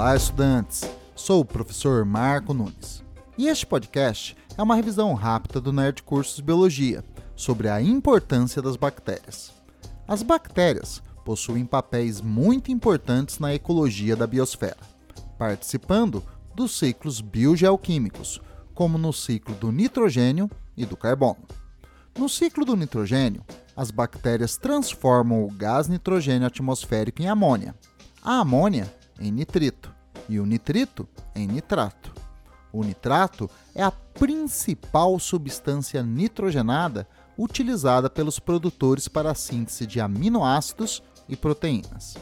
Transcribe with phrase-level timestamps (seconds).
[0.00, 0.88] Olá, estudantes!
[1.16, 3.02] Sou o professor Marco Nunes.
[3.36, 7.04] E este podcast é uma revisão rápida do Nerd Cursos Biologia
[7.34, 9.52] sobre a importância das bactérias.
[10.06, 14.76] As bactérias possuem papéis muito importantes na ecologia da biosfera,
[15.36, 16.22] participando
[16.54, 18.40] dos ciclos biogeoquímicos,
[18.76, 21.42] como no ciclo do nitrogênio e do carbono.
[22.16, 23.44] No ciclo do nitrogênio,
[23.76, 27.74] as bactérias transformam o gás nitrogênio atmosférico em amônia,
[28.22, 28.88] a amônia
[29.18, 29.94] em nitrito
[30.28, 32.12] e o nitrito em nitrato.
[32.72, 41.02] O nitrato é a principal substância nitrogenada utilizada pelos produtores para a síntese de aminoácidos
[41.28, 42.16] e proteínas.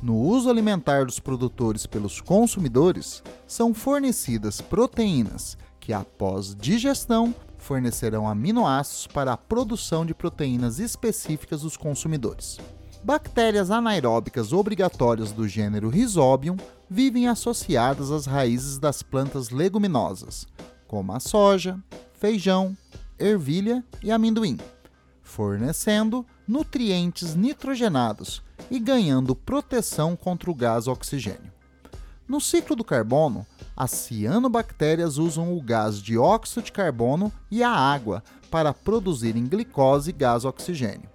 [0.00, 9.08] No uso alimentar dos produtores pelos consumidores, são fornecidas proteínas que, após digestão, fornecerão aminoácidos
[9.08, 12.58] para a produção de proteínas específicas dos consumidores.
[13.02, 16.56] Bactérias anaeróbicas obrigatórias do gênero Rhizobium
[16.90, 20.46] vivem associadas às raízes das plantas leguminosas,
[20.86, 21.78] como a soja,
[22.14, 22.76] feijão,
[23.18, 24.58] ervilha e amendoim,
[25.22, 31.52] fornecendo nutrientes nitrogenados e ganhando proteção contra o gás oxigênio.
[32.26, 38.22] No ciclo do carbono, as cianobactérias usam o gás dióxido de carbono e a água
[38.50, 41.08] para produzirem glicose e gás oxigênio.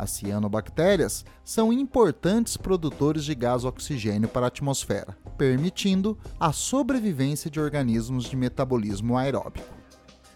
[0.00, 7.60] As cianobactérias são importantes produtores de gás oxigênio para a atmosfera, permitindo a sobrevivência de
[7.60, 9.68] organismos de metabolismo aeróbico.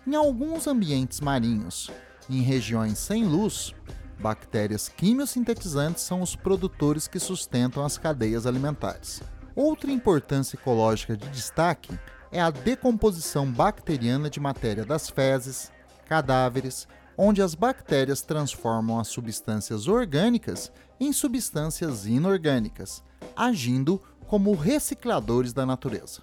[0.06, 1.90] Em alguns ambientes marinhos,
[2.28, 3.74] em regiões sem luz,
[4.20, 9.22] bactérias quimiosintetizantes são os produtores que sustentam as cadeias alimentares.
[9.56, 11.98] Outra importância ecológica de destaque
[12.30, 15.72] é a decomposição bacteriana de matéria das fezes,
[16.06, 23.02] cadáveres, onde as bactérias transformam as substâncias orgânicas em substâncias inorgânicas,
[23.36, 26.22] agindo como recicladores da natureza.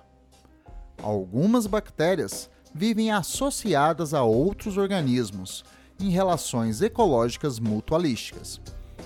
[1.01, 5.63] Algumas bactérias vivem associadas a outros organismos
[5.99, 8.59] em relações ecológicas mutualísticas.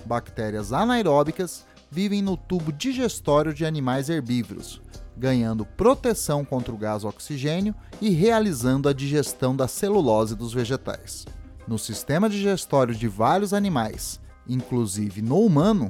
[0.06, 4.81] Bactérias anaeróbicas vivem no tubo digestório de animais herbívoros,
[5.18, 11.25] ganhando proteção contra o gás oxigênio e realizando a digestão da celulose dos vegetais.
[11.68, 15.90] No sistema digestório de vários animais, inclusive no humano,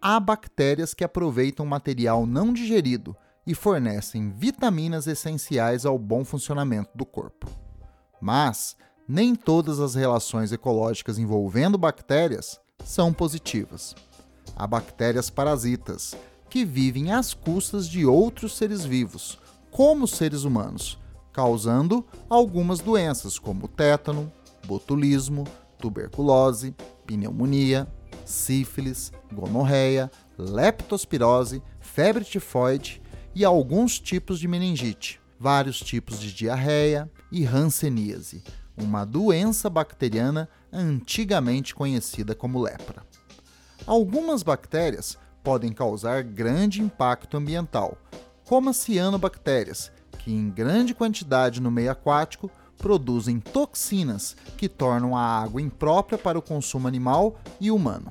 [0.00, 3.14] há bactérias que aproveitam material não digerido
[3.46, 7.46] e fornecem vitaminas essenciais ao bom funcionamento do corpo.
[8.20, 8.74] Mas
[9.06, 13.94] nem todas as relações ecológicas envolvendo bactérias são positivas.
[14.56, 16.14] Há bactérias parasitas,
[16.48, 19.38] que vivem às custas de outros seres vivos,
[19.70, 20.98] como seres humanos,
[21.32, 24.30] causando algumas doenças como tétano,
[24.66, 25.44] botulismo,
[25.78, 26.74] tuberculose,
[27.06, 27.88] pneumonia,
[28.24, 33.02] sífilis, gonorreia, leptospirose, febre tifoide
[33.34, 38.42] e alguns tipos de meningite, vários tipos de diarreia e hanseníase,
[38.76, 43.02] uma doença bacteriana antigamente conhecida como lepra.
[43.86, 47.98] Algumas bactérias podem causar grande impacto ambiental,
[48.44, 52.50] como as cianobactérias, que em grande quantidade no meio aquático
[52.82, 58.10] produzem toxinas que tornam a água imprópria para o consumo animal e humano.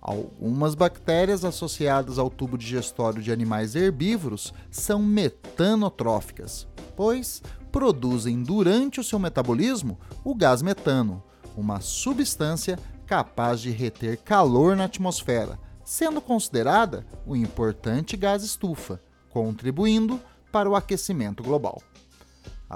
[0.00, 7.42] Algumas bactérias associadas ao tubo digestório de animais herbívoros são metanotróficas, pois
[7.72, 11.22] produzem durante o seu metabolismo o gás metano,
[11.56, 20.20] uma substância capaz de reter calor na atmosfera, sendo considerada o importante gás estufa, contribuindo
[20.52, 21.82] para o aquecimento global.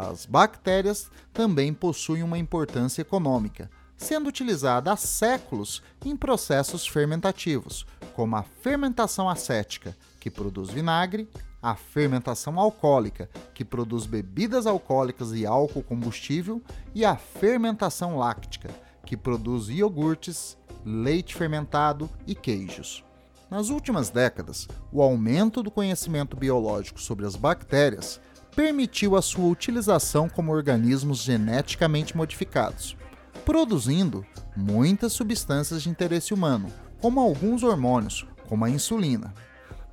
[0.01, 8.37] As bactérias também possuem uma importância econômica, sendo utilizada há séculos em processos fermentativos, como
[8.37, 11.29] a fermentação acética, que produz vinagre,
[11.61, 16.63] a fermentação alcoólica, que produz bebidas alcoólicas e álcool combustível,
[16.95, 18.71] e a fermentação láctica,
[19.05, 23.03] que produz iogurtes, leite fermentado e queijos.
[23.51, 28.21] Nas últimas décadas, o aumento do conhecimento biológico sobre as bactérias
[28.59, 32.97] permitiu a sua utilização como organismos geneticamente modificados,
[33.45, 34.27] produzindo
[34.57, 36.67] muitas substâncias de interesse humano,
[37.01, 39.33] como alguns hormônios, como a insulina.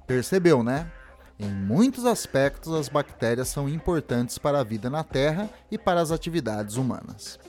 [0.08, 0.92] Percebeu, né?
[1.38, 6.10] Em muitos aspectos, as bactérias são importantes para a vida na Terra e para as
[6.10, 7.40] atividades humanas.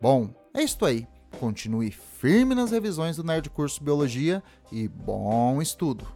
[0.00, 1.06] Bom, é isto aí.
[1.38, 4.42] Continue firme nas revisões do Nerd Curso Biologia
[4.72, 6.15] e bom estudo!